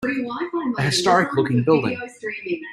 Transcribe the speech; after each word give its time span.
A 0.79 0.81
historiclooking 0.81 1.63
building. 1.63 1.95